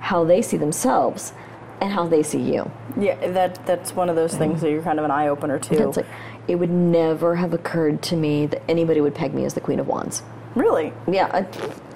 [0.00, 1.32] how they see themselves,
[1.80, 2.70] and how they see you.
[2.96, 5.88] Yeah, that that's one of those things that you're kind of an eye opener to.
[5.88, 6.06] Like,
[6.46, 9.80] it would never have occurred to me that anybody would peg me as the Queen
[9.80, 10.22] of Wands.
[10.54, 10.92] really?
[11.10, 11.42] Yeah, I,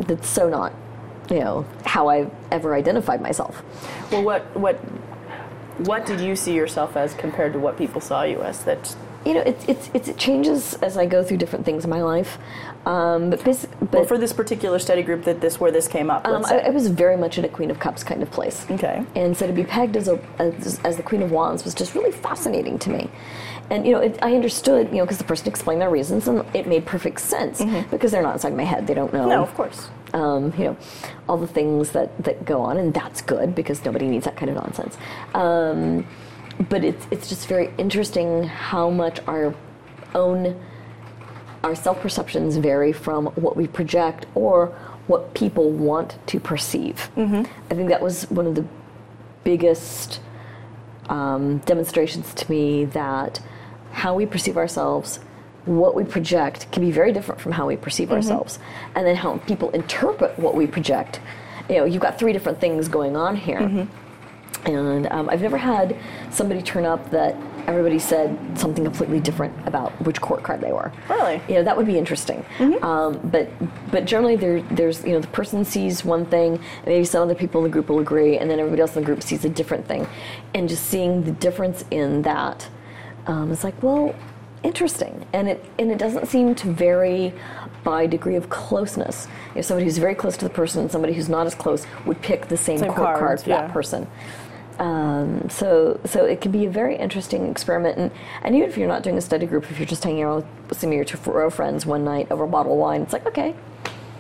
[0.03, 0.73] that's so not,
[1.31, 3.63] you know, how I've ever identified myself.
[4.11, 4.81] Well, what what
[5.79, 8.65] what did you see yourself as compared to what people saw you as?
[8.65, 11.91] That You know, it's it's, it's it changes as I go through different things in
[11.91, 12.39] my life.
[12.87, 16.09] Um, but basi- but well, for this particular study group, that this where this came
[16.11, 16.25] up.
[16.27, 16.61] um, I.
[16.61, 18.65] I was very much in a Queen of Cups kind of place.
[18.71, 19.05] Okay.
[19.17, 21.95] And so to be pegged as a as, as the Queen of Wands was just
[21.95, 23.11] really fascinating to me.
[23.69, 26.45] And you know, it, I understood, you know, because the person explained their reasons, and
[26.55, 27.61] it made perfect sense
[27.91, 28.87] because they're not inside my head.
[28.87, 29.21] They don't know.
[29.27, 29.31] Mm-hmm.
[29.31, 29.89] no, of course.
[30.17, 30.77] Um, you know,
[31.29, 34.51] all the things that, that go on, and that's good because nobody needs that kind
[34.51, 34.97] of nonsense.
[35.35, 36.07] Um,
[36.71, 39.55] but it's it's just very interesting how much our
[40.15, 40.59] own
[41.63, 44.69] our self perceptions vary from what we project or
[45.07, 47.11] what people want to perceive.
[47.17, 47.43] Mm-hmm.
[47.71, 48.65] I think that was one of the
[49.45, 50.21] biggest
[51.11, 53.41] um, demonstrations to me that
[53.93, 55.21] how we perceive ourselves,
[55.67, 58.59] what we project, can be very different from how we perceive ourselves,
[58.95, 61.21] and then how people interpret what we project.
[61.69, 63.59] You know, you've got three different things going on here.
[64.65, 65.97] And um, I've never had
[66.31, 67.37] somebody turn up that
[67.69, 70.91] everybody said something completely different about which court card they were.
[71.09, 71.41] Really?
[71.49, 72.45] You know, that would be interesting.
[72.83, 73.49] Um, but
[73.93, 77.61] but generally, there, there's you know the person sees one thing, maybe some other people
[77.61, 79.87] in the group will agree, and then everybody else in the group sees a different
[79.87, 80.07] thing,
[80.55, 82.69] and just seeing the difference in that,
[83.27, 84.15] um, it's like well,
[84.63, 87.33] interesting, and it and it doesn't seem to vary
[87.85, 89.29] by degree of closeness.
[89.55, 92.21] If somebody who's very close to the person and somebody who's not as close would
[92.23, 93.63] pick the same, Same court card for yeah.
[93.63, 94.07] that person.
[94.79, 98.11] Um, so, so it can be a very interesting experiment, and,
[98.43, 100.79] and even if you're not doing a study group, if you're just hanging out with
[100.79, 103.55] some of your Tarot friends one night over a bottle of wine, it's like okay,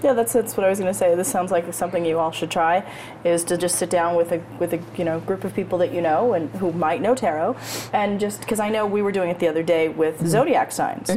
[0.06, 1.16] Yeah, that's that's what I was going to say.
[1.16, 2.88] This sounds like something you all should try,
[3.24, 5.92] is to just sit down with a with a you know group of people that
[5.92, 7.56] you know and who might know tarot,
[7.92, 11.10] and just because I know we were doing it the other day with zodiac signs.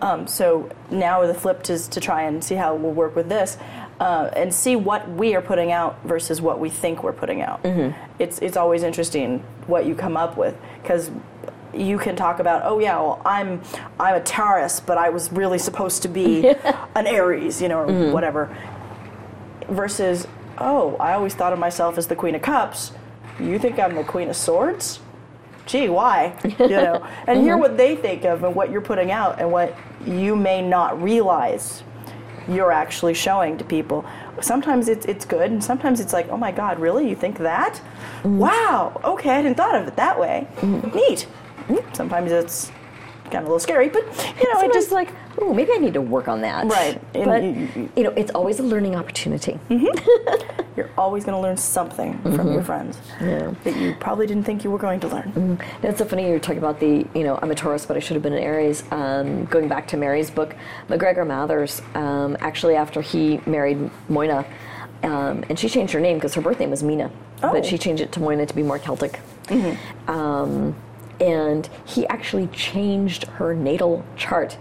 [0.00, 3.28] Um, so now the flip is to try and see how it will work with
[3.28, 3.56] this.
[4.00, 7.60] Uh, and see what we are putting out versus what we think we're putting out.
[8.18, 11.12] It's it's always interesting what you come up with because
[11.74, 13.62] you can talk about, oh yeah, well, I'm
[13.98, 16.48] I'm a Taurus, but I was really supposed to be
[16.94, 18.12] an Aries, you know, or mm-hmm.
[18.12, 18.54] whatever.
[19.68, 20.26] Versus,
[20.58, 22.92] oh, I always thought of myself as the Queen of Cups.
[23.40, 25.00] You think I'm the Queen of Swords?
[25.66, 26.36] Gee, why?
[26.44, 27.62] You know, and hear mm-hmm.
[27.62, 31.82] what they think of and what you're putting out and what you may not realize
[32.48, 34.04] you're actually showing to people.
[34.40, 37.08] Sometimes it's it's good, and sometimes it's like, oh my God, really?
[37.08, 37.74] You think that?
[37.74, 38.38] Mm-hmm.
[38.38, 39.00] Wow.
[39.04, 40.48] Okay, I hadn't thought of it that way.
[40.62, 41.26] Neat.
[41.92, 42.70] Sometimes it's
[43.24, 44.02] kind of a little scary, but
[44.40, 45.08] you know, it it's just like,
[45.40, 46.66] oh, maybe I need to work on that.
[46.66, 47.00] Right.
[47.14, 49.58] And But you- you- you know, it's always a learning opportunity.
[50.76, 53.52] you're always going to learn something from your friends Yeah.
[53.64, 55.32] that you probably didn't think you were going to learn.
[55.34, 58.00] And it's so funny you're talking about the, you know, I'm a Taurus, but I
[58.00, 58.84] should have been an Aries.
[58.90, 60.54] Um, going back to Mary's book,
[60.88, 64.44] MacGregor Mathers, um, actually, after he married Moina,
[65.04, 67.10] um, and she changed her name because her birth name was Mina,
[67.42, 67.50] Oh.
[67.52, 69.20] but she changed it to Moina to be more Celtic.
[71.22, 74.58] And he actually changed her natal chart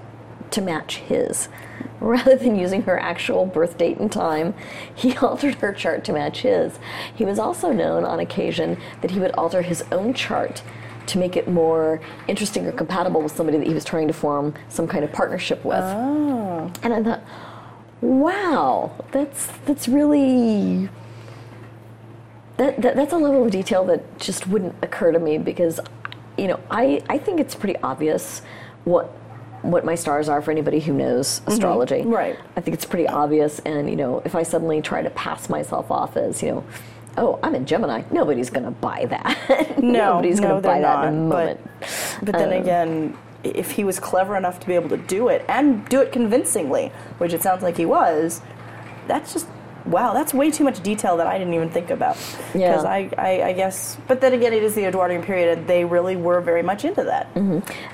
[0.52, 1.50] to match his.
[2.00, 4.54] Rather than using her actual birth date and time,
[4.94, 6.78] he altered her chart to match his.
[7.16, 10.62] He was also known on occasion that he would alter his own chart
[11.08, 14.54] to make it more interesting or compatible with somebody that he was trying to form
[14.70, 15.84] some kind of partnership with.
[15.84, 16.72] Oh.
[16.84, 17.24] And I thought,
[18.02, 20.90] wow, that's that's really
[22.58, 25.80] that, that that's a level of detail that just wouldn't occur to me because
[26.38, 28.42] you know I, I think it's pretty obvious
[28.84, 29.06] what
[29.62, 31.52] what my stars are for anybody who knows mm-hmm.
[31.52, 32.02] astrology.
[32.02, 32.38] Right.
[32.56, 35.92] i think it's pretty obvious and you know if i suddenly try to pass myself
[35.92, 36.64] off as you know
[37.18, 39.78] oh i'm a gemini nobody's going to buy that.
[39.82, 41.60] No, nobody's no, going to buy they're that in a moment.
[41.80, 45.28] But, but then um, again, if he was clever enough to be able to do
[45.30, 48.42] it and do it convincingly, which it sounds like he was,
[49.08, 49.48] that's just
[49.86, 50.14] wow.
[50.14, 52.18] That's way too much detail that I didn't even think about.
[52.54, 52.72] Yeah.
[52.72, 55.86] Because I, I, I guess, but then again, it is the Edwardian period, and they
[55.86, 57.28] really were very much into that.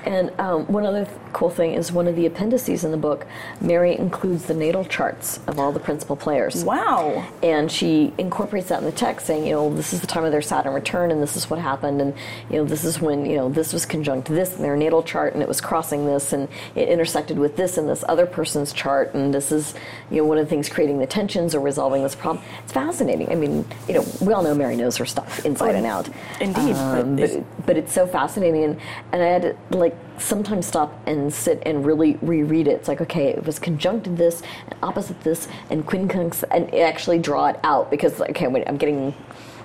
[0.04, 3.26] And um, one other th- cool thing is one of the appendices in the book,
[3.60, 6.64] Mary includes the natal charts of all the principal players.
[6.64, 7.26] Wow.
[7.42, 10.32] And she incorporates that in the text, saying, you know, this is the time of
[10.32, 12.14] their Saturn return, and this is what happened, and
[12.50, 15.34] you know, this is when you know this was conjunct this in their natal chart,
[15.34, 19.14] and it was crossing this, and it intersected with this in this other person's chart,
[19.14, 19.74] and this is
[20.10, 22.44] you know one of the things creating the tensions or resolving this problem.
[22.64, 23.30] It's fascinating.
[23.30, 26.08] I mean, you know, we all know Mary knows her stuff inside and out.
[26.40, 28.76] Indeed, but Um, it's- but, but it's so fascinating, and,
[29.12, 32.72] and I had to like sometimes stop and sit and really reread it.
[32.72, 37.46] It's like, okay, it was conjunct this, and opposite this, and quincunx, and actually draw
[37.46, 39.14] it out because, okay, wait, I'm getting,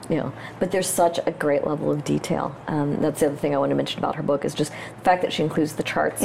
[0.09, 0.33] you know.
[0.59, 2.55] But there's such a great level of detail.
[2.67, 5.03] Um, that's the other thing I want to mention about her book is just the
[5.03, 6.21] fact that she includes the charts,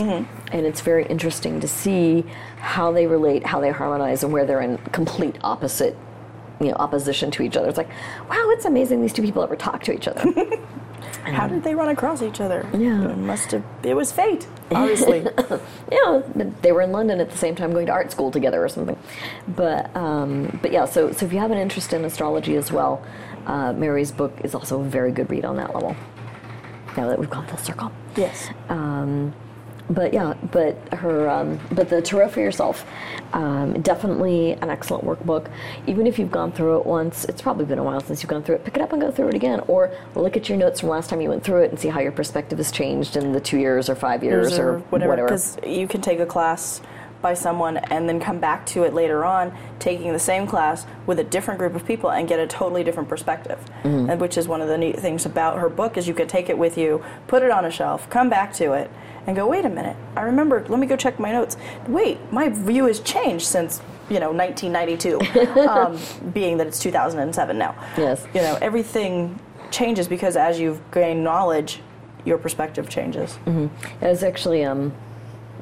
[0.53, 2.25] and it's very interesting to see
[2.59, 5.97] how they relate, how they harmonize, and where they're in complete opposite.
[6.61, 7.69] You know, opposition to each other.
[7.69, 7.88] It's like,
[8.29, 10.25] wow, it's amazing these two people ever talk to each other.
[11.23, 12.67] How did they run across each other?
[12.73, 13.11] Yeah.
[13.11, 15.21] It must have, it was fate, obviously.
[16.09, 18.69] know, they were in London at the same time going to art school together or
[18.69, 18.99] something.
[19.49, 23.05] But um, but yeah, so so if you have an interest in astrology as well,
[23.48, 25.96] uh, Mary's book is also a very good read on that level.
[26.96, 27.90] Now that we've gone full circle.
[28.16, 28.48] yes.
[28.68, 29.34] Um,
[29.90, 32.84] but yeah, but her, um, but the Tarot for Yourself,
[33.32, 35.50] um, definitely an excellent workbook.
[35.87, 38.42] Even if you've gone through it once, it's probably been a while since you've gone
[38.42, 38.64] through it.
[38.64, 41.08] Pick it up and go through it again, or look at your notes from last
[41.08, 43.58] time you went through it and see how your perspective has changed in the two
[43.58, 45.08] years or five years or, whatever.
[45.08, 45.28] whatever.
[45.28, 46.82] Because you can take a class
[47.20, 51.18] by someone and then come back to it later on, taking the same class with
[51.18, 53.59] a different group of people and get a totally different perspective.
[53.83, 54.11] Mm-hmm.
[54.11, 56.48] And which is one of the neat things about her book is you can take
[56.48, 58.90] it with you, put it on a shelf, come back to it,
[59.26, 60.64] and go, wait a minute, I remember.
[60.68, 61.57] Let me go check my notes.
[61.87, 65.98] Wait, my view has changed since you know 1992, um,
[66.33, 67.74] being that it's 2007 now.
[67.98, 68.26] Yes.
[68.33, 69.38] You know everything
[69.70, 71.81] changes because as you've gained knowledge
[72.24, 73.38] your perspective changes.
[74.02, 74.92] I was actually um,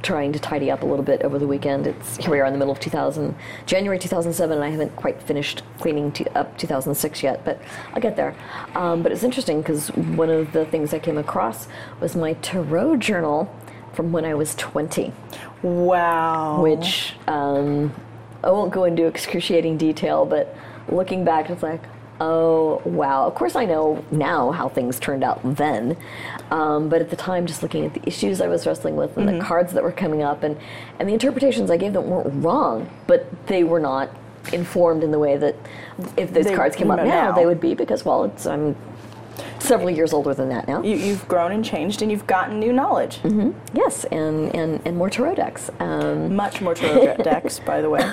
[0.02, 1.86] trying to tidy up a little bit over the weekend.
[1.86, 3.34] It's here we are in the middle of 2000,
[3.66, 7.60] January 2007, and I haven't quite finished cleaning up 2006 yet, but
[7.94, 8.34] I'll get there.
[8.74, 11.68] Um, but it's interesting because one of the things I came across
[12.00, 13.52] was my tarot journal
[13.92, 15.12] from when I was 20,
[15.62, 16.60] Wow.
[16.62, 17.94] which um,
[18.44, 20.54] I won't go into excruciating detail, but
[20.88, 21.80] looking back, it's like.
[22.20, 23.26] Oh wow!
[23.26, 25.96] Of course, I know now how things turned out then,
[26.50, 29.28] um, but at the time, just looking at the issues I was wrestling with and
[29.28, 30.56] the cards that were coming up, and
[30.98, 34.08] and the interpretations I gave them weren't wrong, but they were not
[34.52, 35.56] informed in the way that
[36.16, 37.32] if those They- cards came up now, now.
[37.32, 38.76] they would be because well, it's I'm
[39.66, 40.82] several years older than that now.
[40.82, 43.20] you, you've grown and changed, and you've gotten new knowledge.
[43.72, 45.70] Yes, and and and more tarot decks.
[45.80, 48.04] Um, Much more tarot de- decks, by the way.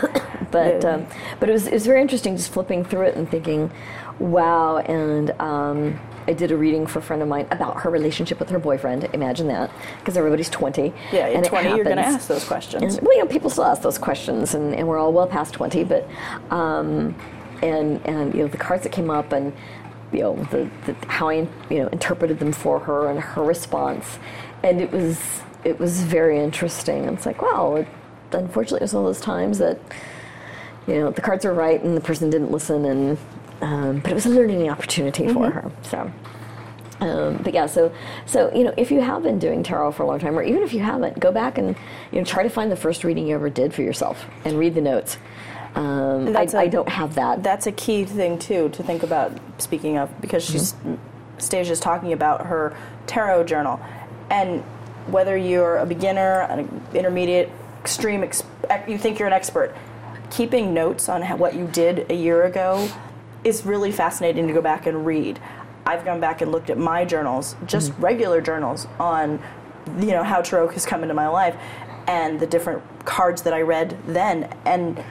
[0.51, 1.05] but um,
[1.39, 3.71] but it was it was very interesting just flipping through it and thinking,
[4.19, 4.77] wow.
[4.77, 8.49] And um, I did a reading for a friend of mine about her relationship with
[8.49, 9.09] her boyfriend.
[9.13, 10.93] Imagine that, because everybody's twenty.
[11.11, 12.95] Yeah, at and it 20, you're going to ask those questions.
[12.95, 15.53] And well, you know, people still ask those questions, and, and we're all well past
[15.53, 15.83] twenty.
[15.83, 16.07] But
[16.49, 17.15] um,
[17.61, 19.53] and and you know the cards that came up and
[20.13, 24.19] you know the, the how I you know interpreted them for her and her response,
[24.63, 25.19] and it was
[25.63, 27.05] it was very interesting.
[27.05, 27.87] It's like wow, it,
[28.31, 29.79] unfortunately, it was one of those times that
[30.87, 33.17] you know the cards were right and the person didn't listen, and
[33.61, 35.71] um, but it was a learning opportunity for her.
[35.83, 36.11] So.
[36.99, 37.93] Um, but yeah, so
[38.25, 40.63] so you know, if you have been doing tarot for a long time, or even
[40.63, 41.75] if you haven't, go back and
[42.11, 44.73] you know try to find the first reading you ever did for yourself and read
[44.73, 45.17] the notes.
[45.75, 47.41] Um, I, a- I don't have that.
[47.43, 49.31] That's a key thing too to think about.
[49.61, 50.75] Speaking of, because she's
[51.39, 52.75] Stasia's talking about her
[53.07, 53.79] tarot journal,
[54.29, 54.61] and
[55.07, 57.49] whether you're a beginner, an intermediate,
[57.81, 58.43] extreme, ex-
[58.87, 59.75] you think you're an expert,
[60.29, 62.87] keeping notes on how, what you did a year ago
[63.43, 65.39] is really fascinating to go back and read.
[65.85, 69.41] I've gone back and looked at my journals, just regular journals on,
[69.99, 71.55] you know, how tarot has come into my life,
[72.07, 75.03] and the different cards that I read then, and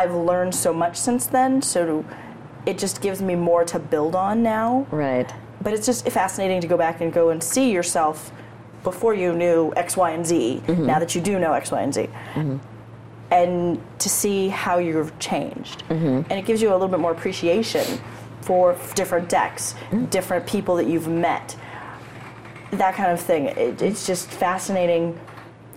[0.00, 1.60] I've learned so much since then.
[1.60, 2.04] So
[2.64, 4.86] it just gives me more to build on now.
[4.90, 5.30] right.
[5.62, 8.32] But it's just fascinating to go back and go and see yourself
[8.82, 10.62] before you knew X, Y, and Z.
[10.66, 10.86] Mm-hmm.
[10.86, 12.56] Now that you do know X, Y, and Z, mm-hmm.
[13.30, 16.22] and to see how you've changed, mm-hmm.
[16.30, 17.84] and it gives you a little bit more appreciation
[18.40, 19.74] for different decks,
[20.08, 21.54] different people that you've met,
[22.70, 23.48] that kind of thing.
[23.48, 25.20] It, it's just fascinating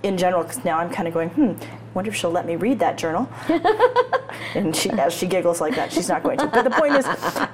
[0.01, 1.53] in general because now I'm kind of going, hmm,
[1.93, 3.29] wonder if she'll let me read that journal.
[4.55, 6.47] and she, as she giggles like that, she's not going to.
[6.47, 7.05] But the point is,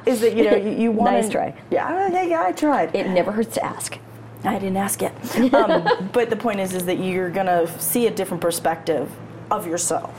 [0.06, 1.54] is that you know you, you want Nice try.
[1.72, 2.96] Yeah, yeah, yeah, I tried.
[2.96, 3.98] It never hurts to ask.
[4.44, 5.14] I didn't ask yet.
[5.54, 9.12] Um, but the point is, is that you're gonna see a different perspective
[9.52, 10.14] of yourself.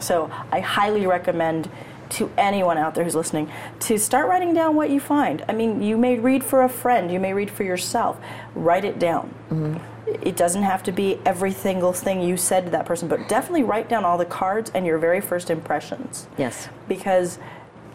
[0.00, 1.68] So I highly recommend
[2.10, 3.50] to anyone out there who's listening
[3.80, 5.44] to start writing down what you find.
[5.48, 8.16] I mean, you may read for a friend, you may read for yourself.
[8.54, 9.78] Write it down.
[10.22, 13.62] It doesn't have to be every single thing you said to that person, but definitely
[13.62, 16.68] write down all the cards and your very first impressions Yes.
[16.88, 17.38] because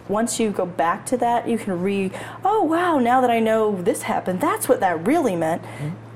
[0.10, 2.12] once you go back to that, you can re,
[2.44, 5.62] oh wow, now that I know this happened, that's what that really meant.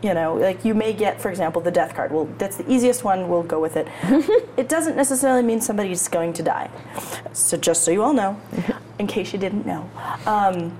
[0.04, 2.12] You know, like you may get, for example, the death card.
[2.12, 3.88] Well, that's the easiest one, we'll go with it.
[4.58, 6.70] it doesn't necessarily mean somebody's going to die.
[7.34, 8.40] So, just so you all know,
[9.00, 9.90] in case you didn't know,
[10.28, 10.78] um,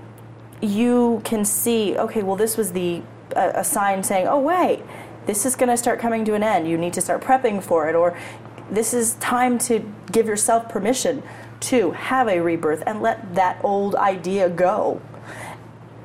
[0.60, 3.02] you can see, okay, well, this was the
[3.34, 4.82] a, a sign saying, oh, wait,
[5.28, 6.66] this is going to start coming to an end.
[6.66, 8.16] You need to start prepping for it, or
[8.70, 11.22] this is time to give yourself permission
[11.60, 15.02] to have a rebirth and let that old idea go.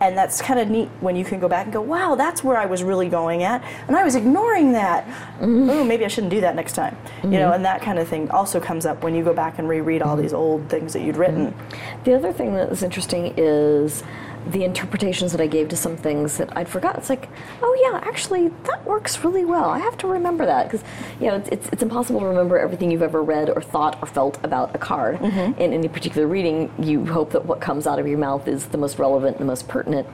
[0.01, 2.57] And that's kind of neat when you can go back and go, wow, that's where
[2.57, 5.07] I was really going at, and I was ignoring that.
[5.39, 6.97] Oh, maybe I shouldn't do that next time.
[7.23, 7.53] You know, mm-hmm.
[7.53, 10.17] and that kind of thing also comes up when you go back and reread all
[10.17, 11.51] these old things that you'd written.
[11.53, 12.03] Mm-hmm.
[12.03, 14.03] The other thing that is interesting is
[14.47, 16.97] the interpretations that I gave to some things that I'd forgot.
[16.97, 17.29] It's like,
[17.61, 19.69] oh yeah, actually that works really well.
[19.69, 20.85] I have to remember that because
[21.19, 24.07] you know it's, it's, it's impossible to remember everything you've ever read or thought or
[24.07, 26.71] felt about a card in any particular reading.
[26.79, 29.67] You hope that what comes out of your mouth is the most relevant, the most
[29.67, 30.07] pertinent.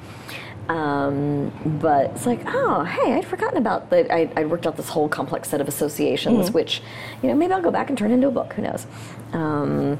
[0.67, 4.11] Um, but it's like, oh, hey, I'd forgotten about that.
[4.11, 6.83] I, I'd worked out this whole complex set of associations, which,
[7.23, 8.53] you know, maybe I'll go back and turn into a book.
[8.53, 8.85] Who knows?
[9.33, 9.97] Um,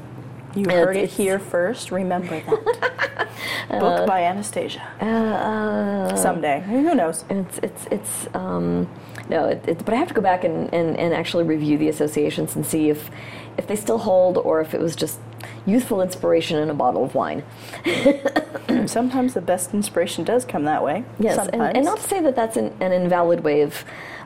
[0.54, 1.90] You It's- heard it here first.
[1.90, 3.28] Remember that.
[3.80, 4.80] Book by Anastasia.
[5.00, 6.60] uh, Someday.
[6.66, 7.24] Who knows?
[7.30, 8.88] It's it's it's um,
[9.28, 11.88] no, it, it, but I have to go back and, and, and actually review the
[11.88, 13.10] associations and see if
[13.56, 15.20] if they still hold or if it was just
[15.66, 17.44] youthful inspiration in a bottle of wine.
[18.86, 21.04] Sometimes the best inspiration does come that way.
[21.20, 21.62] Yes, Sometimes.
[21.68, 23.84] and, and not to say that that's an, an invalid way of,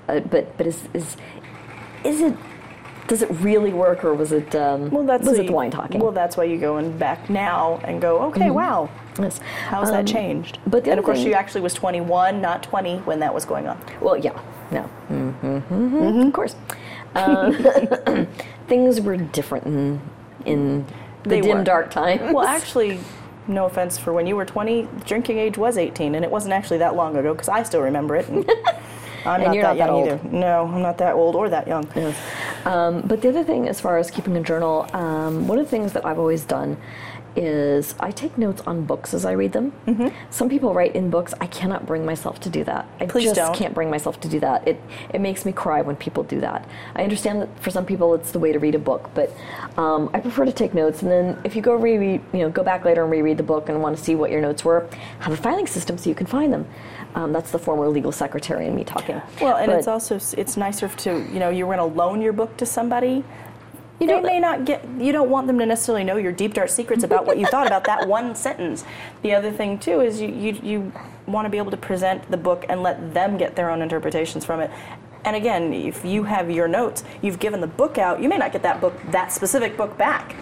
[0.08, 1.16] uh, but but is is
[2.02, 2.34] is it?
[3.06, 4.54] Does it really work, or was it?
[4.54, 6.00] Um, well, that's was it you- wine talking?
[6.00, 8.54] Well, that's why you go and back now and go, okay, Mm-hmm.
[8.54, 8.88] wow,
[9.20, 9.40] Yes.
[9.68, 10.58] How's Um, that changed?
[10.66, 13.68] but and of course, thing- she actually was 21, not 20, when that was going
[13.68, 13.78] on.
[14.00, 14.32] Well, yeah,
[14.70, 16.56] no, mm-hmm, of course.
[17.14, 17.54] Um,
[18.68, 20.00] things were different in,
[20.46, 20.86] in
[21.24, 21.64] the They dim, were.
[21.64, 22.32] dark times.
[22.32, 22.98] Well, actually,
[23.46, 26.78] no offense for when you were 20, drinking age was 18, and it wasn't actually
[26.78, 28.28] that long ago because I still remember it.
[28.28, 28.50] And
[29.26, 30.06] I'm And not you're that not that young old.
[30.08, 30.20] either.
[30.30, 31.86] No, I'm not that old or that young.
[31.94, 32.16] Yes.
[32.64, 35.70] Um, but the other thing, as far as keeping a journal, um, one of the
[35.70, 36.76] things that I've always done
[37.36, 39.72] is I take notes on books as I read them.
[40.30, 41.34] Some people write in books.
[41.40, 42.86] I cannot bring myself to do that.
[43.00, 43.56] I Please just don't.
[43.56, 44.68] can't bring myself to do that.
[44.68, 44.80] It
[45.12, 46.68] it makes me cry when people do that.
[46.94, 49.34] I understand that for some people it's the way to read a book, but
[49.76, 51.02] um, I prefer to take notes.
[51.02, 53.68] And then if you go reread, you know, go back later and reread the book
[53.68, 54.88] and want to see what your notes were,
[55.18, 56.66] have a filing system so you can find them.
[57.14, 59.20] Um, that's the former legal secretary and me talking.
[59.40, 62.32] Well, and But- it's also it's nicer to you know you're going to loan your
[62.32, 63.24] book to somebody.
[64.00, 64.84] You they know, may not get.
[64.98, 67.68] You don't want them to necessarily know your deep dark secrets about what you thought
[67.68, 68.84] about that one sentence.
[69.22, 70.92] The other thing too is you you, you
[71.26, 74.44] want to be able to present the book and let them get their own interpretations
[74.44, 74.70] from it.
[75.24, 78.20] And again, if you have your notes, you've given the book out.
[78.20, 80.34] You may not get that book, that specific book back.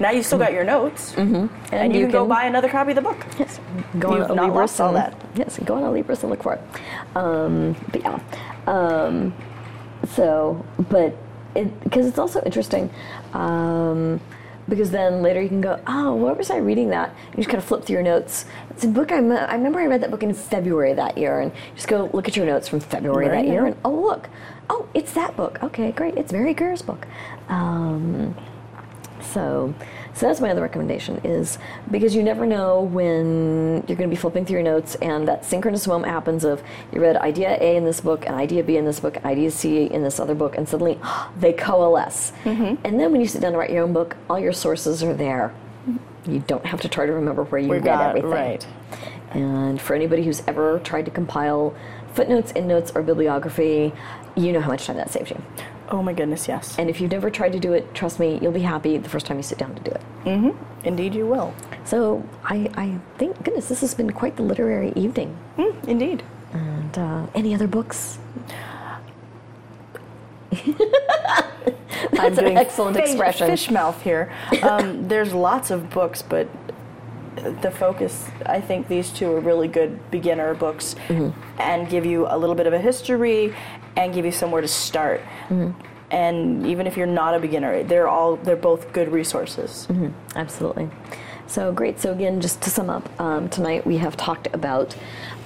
[0.00, 1.74] Now you've still got your notes, mm-hmm.
[1.74, 3.24] and, you, you can, go buy another copy of the book.
[3.38, 3.60] Yes,
[3.98, 5.14] go You've on not Alibris lost all that.
[5.34, 6.60] Yes, go on Alibris and look for it.
[7.14, 8.20] Um, but yeah,
[8.66, 9.34] um,
[10.14, 11.14] so but
[11.54, 12.90] it because it's also interesting.
[13.34, 14.20] Um,
[14.70, 17.14] because then later you can go, oh, where was I reading that?
[17.32, 18.44] You just kind of flip through your notes.
[18.70, 21.40] It's a book I, me- I remember I read that book in February that year,
[21.40, 24.30] and just go look at your notes from February Right, that year, and oh look,
[24.70, 25.62] oh it's that book.
[25.62, 27.06] Okay, great, it's Mary Greer's book.
[27.48, 28.34] Um,
[29.22, 29.74] so,
[30.14, 31.58] so that's my other recommendation is
[31.90, 35.44] because you never know when you're going to be flipping through your notes and that
[35.44, 36.62] synchronous moment happens of
[36.92, 39.50] you read idea A in this book and idea B in this book and idea
[39.50, 40.98] C in this other book and suddenly
[41.38, 42.32] they coalesce.
[42.44, 42.84] Mm-hmm.
[42.86, 45.14] And then when you sit down to write your own book, all your sources are
[45.14, 45.54] there.
[46.26, 48.30] You don't have to try to remember where you We read got- everything.
[48.30, 48.66] right.
[49.32, 51.74] And for anybody who's ever tried to compile
[52.14, 53.92] footnotes, endnotes, or bibliography,
[54.34, 55.40] you know how much time that saves you.
[55.90, 56.78] Oh my goodness, yes.
[56.78, 59.26] And if you've never tried to do it, trust me, you'll be happy the first
[59.26, 60.54] time you sit down to do it.
[60.84, 61.52] Indeed, you will.
[61.84, 65.36] So I, I think, goodness, this has been quite the literary evening.
[65.56, 66.22] Hmm, indeed.
[66.52, 68.18] And uh, any other books?
[72.18, 73.46] I'm an excellent fish, expression.
[73.48, 74.32] Fish mouth here.
[74.62, 76.48] Um, there's lots of books, but
[77.62, 81.60] the focus, I think these two are really good beginner books Mm-hmm.
[81.60, 83.54] and give you a little bit of a history
[83.96, 85.20] and give you somewhere to start.
[85.48, 85.70] Mm-hmm.
[86.10, 89.86] And even if you're not a beginner, they're all they're both good resources.
[90.34, 90.88] Absolutely.
[91.46, 91.98] So great.
[91.98, 94.96] So again, just to sum up, um, tonight we have talked about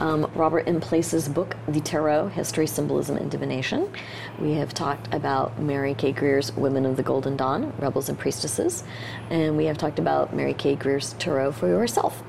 [0.00, 0.78] um, Robert M.
[0.80, 3.90] Place's book, The Tarot: History, Symbolism, and Divination.
[4.38, 6.12] We have talked about Mary K.
[6.12, 8.84] Greer's Women of the Golden Dawn: Rebels and Priestesses,
[9.30, 10.74] and we have talked about Mary K.
[10.74, 12.22] Greer's Tarot for Yourself.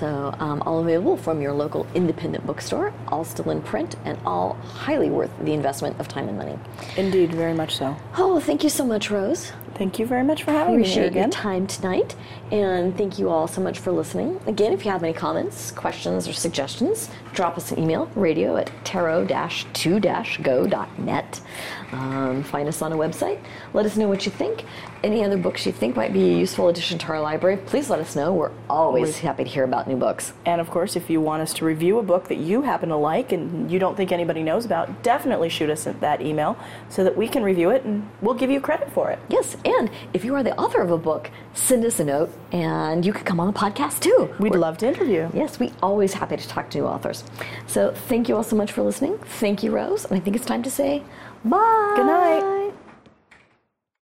[0.00, 4.54] So, um, all available from your local independent bookstore, all still in print, and all
[4.54, 6.58] highly worth the investment of time and money.
[6.96, 7.94] Indeed, very much so.
[8.16, 9.52] Oh, thank you so much, Rose.
[9.74, 11.30] Thank you very much for having me here Appreciate your again.
[11.30, 12.14] time tonight,
[12.52, 14.38] and thank you all so much for listening.
[14.46, 18.70] Again, if you have any comments, questions, or suggestions, drop us an email, radio at
[18.84, 21.40] tarot-2-go.net.
[21.92, 23.40] Um, find us on a website.
[23.72, 24.64] Let us know what you think.
[25.02, 28.00] Any other books you think might be a useful addition to our library, please let
[28.00, 28.34] us know.
[28.34, 30.34] We're always happy to hear about new books.
[30.44, 32.96] And of course, if you want us to review a book that you happen to
[32.96, 36.58] like and you don't think anybody knows about, definitely shoot us that email
[36.90, 39.18] so that we can review it and we'll give you credit for it.
[39.30, 43.04] Yes, and if you are the author of a book, send us a note, and
[43.04, 44.28] you could come on the podcast too.
[44.38, 45.28] We'd We're- love to interview.
[45.34, 47.24] Yes, we always happy to talk to new authors.
[47.66, 49.18] So thank you all so much for listening.
[49.18, 50.04] Thank you, Rose.
[50.04, 51.02] And I think it's time to say
[51.44, 51.92] bye.
[51.96, 52.72] Good night.